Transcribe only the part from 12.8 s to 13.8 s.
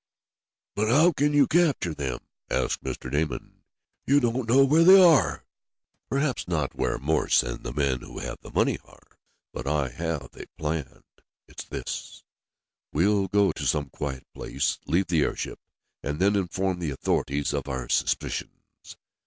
We'll go to